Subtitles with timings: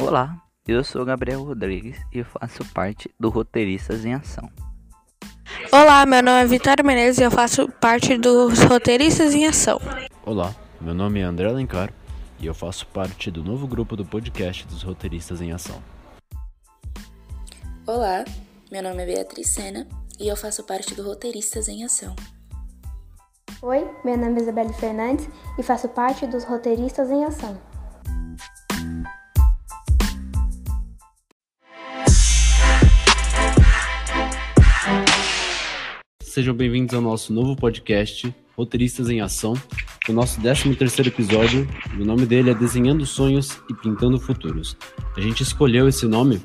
[0.00, 4.48] Olá, eu sou Gabriel Rodrigues e faço parte do Roteiristas em Ação.
[5.72, 9.80] Olá, meu nome é Vitória Menezes e eu faço parte dos Roteiristas em Ação.
[10.24, 11.92] Olá, meu nome é André Alencar
[12.38, 15.82] e eu faço parte do novo grupo do podcast dos Roteiristas em Ação.
[17.84, 18.24] Olá,
[18.70, 19.84] meu nome é Beatriz Sena
[20.20, 22.14] e eu faço parte do Roteiristas em Ação.
[23.60, 25.28] Oi, meu nome é Isabelle Fernandes
[25.58, 27.67] e faço parte dos Roteiristas em Ação.
[36.38, 39.54] Sejam bem-vindos ao nosso novo podcast, Roteiristas em Ação,
[40.08, 41.66] o nosso 13º episódio.
[42.00, 44.76] O nome dele é Desenhando Sonhos e Pintando Futuros.
[45.16, 46.40] A gente escolheu esse nome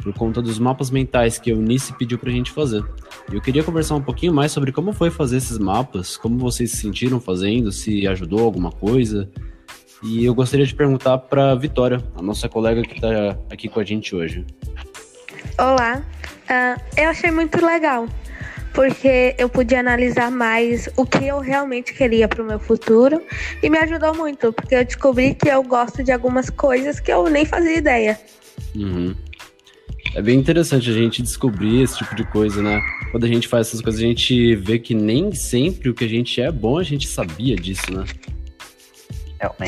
[0.00, 2.84] por conta dos mapas mentais que a Eunice pediu pra gente fazer.
[3.32, 6.76] Eu queria conversar um pouquinho mais sobre como foi fazer esses mapas, como vocês se
[6.76, 9.28] sentiram fazendo, se ajudou alguma coisa.
[10.04, 13.84] E eu gostaria de perguntar para Vitória, a nossa colega que está aqui com a
[13.84, 14.46] gente hoje.
[15.58, 16.00] Olá,
[16.48, 18.06] uh, eu achei muito legal,
[18.72, 23.22] porque eu pude analisar mais o que eu realmente queria para o meu futuro
[23.62, 27.28] e me ajudou muito, porque eu descobri que eu gosto de algumas coisas que eu
[27.28, 28.18] nem fazia ideia.
[28.74, 29.14] Uhum.
[30.14, 32.82] É bem interessante a gente descobrir esse tipo de coisa, né?
[33.10, 36.08] Quando a gente faz essas coisas, a gente vê que nem sempre o que a
[36.08, 38.04] gente é bom a gente sabia disso, né?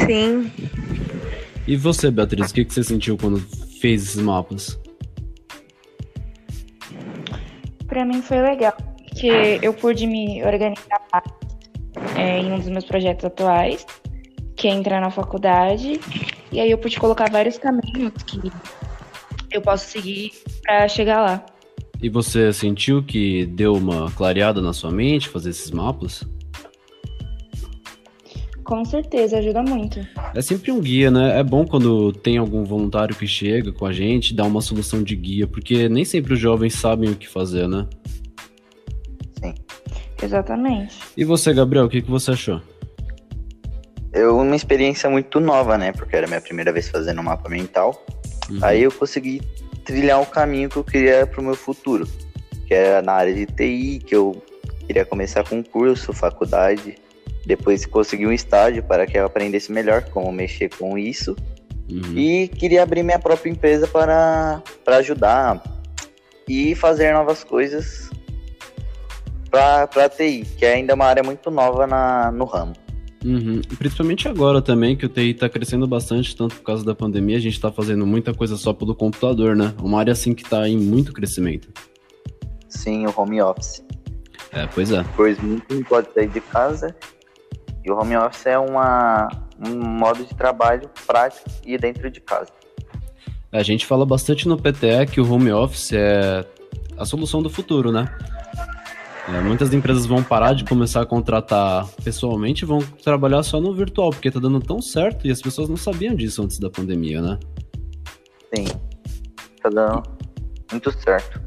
[0.06, 0.50] Sim.
[1.66, 3.40] E você, Beatriz, o que você sentiu quando
[3.80, 4.78] fez esses mapas?
[7.86, 8.76] Para mim foi legal,
[9.14, 11.00] porque eu pude me organizar
[12.16, 13.86] é, em um dos meus projetos atuais,
[14.56, 16.00] que é entrar na faculdade,
[16.50, 18.52] e aí eu pude colocar vários caminhos que
[19.52, 21.46] eu posso seguir para chegar lá.
[22.02, 26.24] E você sentiu que deu uma clareada na sua mente fazer esses mapas?
[28.64, 30.00] Com certeza, ajuda muito.
[30.34, 31.38] É sempre um guia, né?
[31.38, 35.14] É bom quando tem algum voluntário que chega com a gente, dá uma solução de
[35.14, 37.86] guia, porque nem sempre os jovens sabem o que fazer, né?
[40.24, 40.98] Exatamente.
[41.16, 42.60] E você, Gabriel, o que, que você achou?
[44.12, 45.92] Eu, uma experiência muito nova, né?
[45.92, 48.04] Porque era minha primeira vez fazendo um mapa mental.
[48.48, 48.58] Uhum.
[48.62, 49.42] Aí eu consegui
[49.84, 52.08] trilhar o caminho que eu queria para o meu futuro,
[52.66, 54.42] que era na área de TI, que eu
[54.86, 56.96] queria começar com curso, faculdade,
[57.46, 61.36] depois consegui um estágio para que eu aprendesse melhor como mexer com isso.
[61.90, 62.16] Uhum.
[62.16, 65.62] E queria abrir minha própria empresa para, para ajudar
[66.48, 68.10] e fazer novas coisas
[69.54, 72.72] para a TI, que é ainda uma área muito nova na, no ramo.
[73.24, 73.62] Uhum.
[73.78, 77.40] Principalmente agora também, que o TI está crescendo bastante, tanto por causa da pandemia, a
[77.40, 79.72] gente está fazendo muita coisa só pelo computador, né?
[79.80, 81.68] Uma área assim que está em muito crescimento.
[82.68, 83.82] Sim, o home office.
[84.52, 85.04] É, pois é.
[85.16, 86.94] Pois muito pode sair de casa
[87.84, 89.28] e o home office é uma,
[89.64, 92.50] um modo de trabalho prático e dentro de casa.
[93.52, 96.44] A gente fala bastante no PTE que o home office é
[96.98, 98.12] a solução do futuro, né?
[99.26, 103.74] É, muitas empresas vão parar de começar a contratar pessoalmente e vão trabalhar só no
[103.74, 107.22] virtual, porque tá dando tão certo e as pessoas não sabiam disso antes da pandemia,
[107.22, 107.38] né?
[108.54, 108.66] Sim,
[109.62, 110.02] tá dando
[110.70, 111.40] muito certo.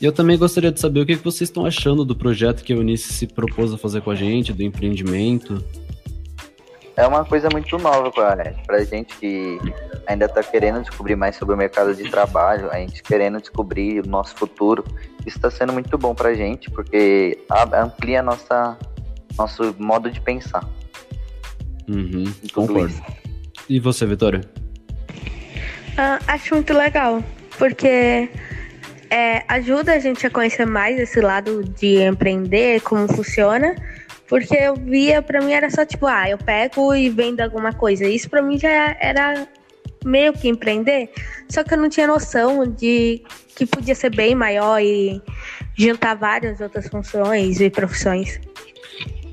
[0.00, 2.76] E eu também gostaria de saber o que vocês estão achando do projeto que a
[2.76, 5.62] Eunice se propôs a fazer com a gente, do empreendimento.
[6.96, 9.58] É uma coisa muito nova pra, pra gente que
[10.06, 14.08] ainda está querendo descobrir mais sobre o mercado de trabalho, a gente querendo descobrir o
[14.08, 14.84] nosso futuro.
[15.26, 17.38] Isso está sendo muito bom para a gente, porque
[17.72, 18.78] amplia nossa,
[19.36, 20.64] nosso modo de pensar.
[21.88, 22.94] Uhum, concordo.
[23.68, 24.42] E você, Vitória?
[25.10, 27.22] Uh, acho muito legal,
[27.58, 28.28] porque
[29.10, 33.74] é, ajuda a gente a conhecer mais esse lado de empreender, como funciona.
[34.34, 38.04] Porque eu via, pra mim era só tipo, ah, eu pego e vendo alguma coisa.
[38.04, 39.46] Isso pra mim já era
[40.04, 41.08] meio que empreender,
[41.48, 43.22] só que eu não tinha noção de
[43.54, 45.22] que podia ser bem maior e
[45.78, 48.40] juntar várias outras funções e profissões.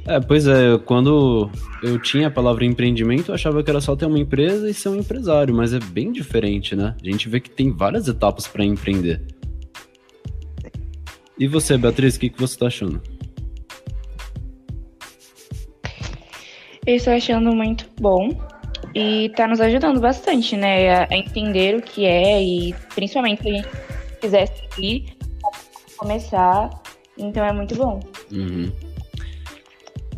[0.06, 1.50] É, pois é, quando
[1.82, 4.90] eu tinha a palavra empreendimento, eu achava que era só ter uma empresa e ser
[4.90, 6.96] um empresário, mas é bem diferente, né?
[7.02, 9.20] A gente vê que tem várias etapas para empreender.
[11.40, 13.02] E você, Beatriz, o que, que você tá achando?
[16.92, 18.38] Eu estou achando muito bom
[18.94, 21.06] e tá nos ajudando bastante, né?
[21.06, 23.70] A, entender o que é e principalmente se a gente
[24.20, 25.06] quiser seguir,
[25.96, 26.70] começar.
[27.18, 28.02] Então é muito bom.
[28.30, 28.70] Uhum.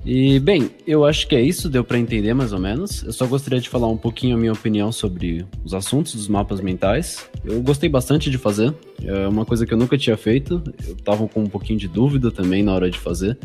[0.03, 3.03] E, bem, eu acho que é isso, deu para entender mais ou menos.
[3.03, 6.59] Eu só gostaria de falar um pouquinho a minha opinião sobre os assuntos dos mapas
[6.59, 7.29] mentais.
[7.45, 8.73] Eu gostei bastante de fazer,
[9.05, 12.31] é uma coisa que eu nunca tinha feito, eu tava com um pouquinho de dúvida
[12.31, 13.37] também na hora de fazer.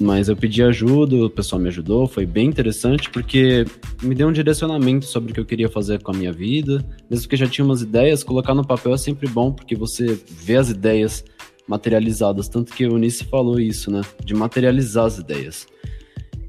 [0.00, 3.64] Mas eu pedi ajuda, o pessoal me ajudou, foi bem interessante porque
[4.02, 7.28] me deu um direcionamento sobre o que eu queria fazer com a minha vida, mesmo
[7.28, 10.70] que já tinha umas ideias, colocar no papel é sempre bom porque você vê as
[10.70, 11.24] ideias
[11.68, 15.66] materializadas, tanto que o Eunice falou isso, né, de materializar as ideias.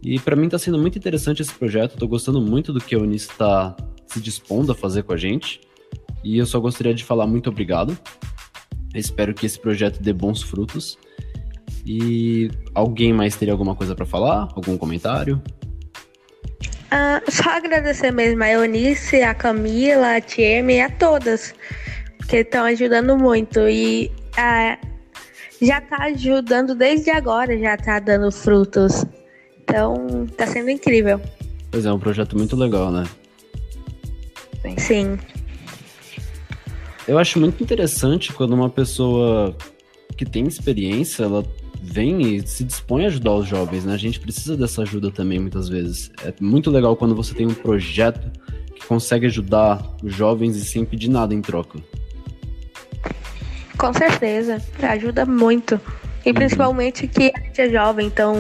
[0.04, 3.00] E para mim tá sendo muito interessante esse projeto, tô gostando muito do que a
[3.00, 3.76] Eunice tá
[4.08, 5.62] se dispondo a fazer com a gente.
[6.24, 7.98] E eu só gostaria de falar muito obrigado.
[8.94, 10.98] Eu espero que esse projeto dê bons frutos.
[11.86, 14.50] E alguém mais teria alguma coisa para falar?
[14.56, 15.42] Algum comentário?
[16.90, 21.54] Ah, só agradecer mesmo a Eunice, a Camila, a Tieme e a todas,
[22.28, 23.60] que estão ajudando muito.
[23.68, 24.78] E ah,
[25.62, 29.06] já está ajudando desde agora, já está dando frutos.
[29.62, 31.20] Então, está sendo incrível.
[31.72, 33.04] Pois é, é um projeto muito legal, né?
[34.62, 34.78] Sim.
[34.78, 35.20] Sim.
[37.08, 39.56] Eu acho muito interessante quando uma pessoa
[40.18, 41.44] que tem experiência, ela
[41.86, 43.94] vem e se dispõe a ajudar os jovens, né?
[43.94, 46.12] A gente precisa dessa ajuda também muitas vezes.
[46.24, 48.32] É muito legal quando você tem um projeto
[48.74, 51.80] que consegue ajudar os jovens e sem pedir nada em troca.
[53.78, 55.80] Com certeza, ajuda muito.
[56.26, 56.36] E uhum.
[56.36, 58.34] principalmente que a gente é jovem, então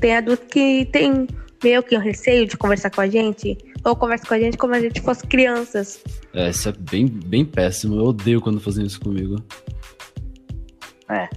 [0.00, 1.26] tem adulto que tem
[1.62, 4.74] meio que um receio de conversar com a gente, ou conversa com a gente como
[4.74, 6.02] a gente fosse crianças.
[6.34, 7.96] É, isso é bem, bem péssimo.
[7.96, 9.36] Eu odeio quando fazem isso comigo.
[11.08, 11.28] É.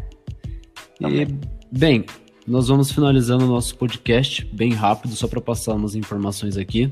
[1.01, 1.27] E,
[1.71, 2.05] bem,
[2.47, 6.91] nós vamos finalizando o nosso podcast bem rápido, só para passar umas informações aqui.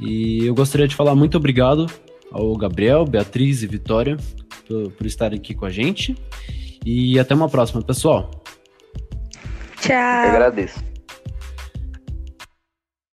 [0.00, 1.86] E eu gostaria de falar muito obrigado
[2.30, 4.16] ao Gabriel, Beatriz e Vitória
[4.66, 6.16] por, por estarem aqui com a gente.
[6.84, 8.30] E até uma próxima, pessoal.
[9.80, 9.94] Tchau.
[9.94, 10.95] Eu agradeço.